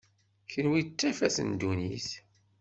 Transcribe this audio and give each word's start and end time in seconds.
Kenwi 0.51 0.81
d 0.87 0.89
tafat 0.99 1.37
n 1.41 1.49
ddunit. 1.53 2.09